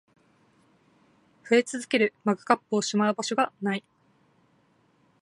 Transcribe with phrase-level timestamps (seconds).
[1.47, 3.83] 増え続けるマグカップをしまう場所が無い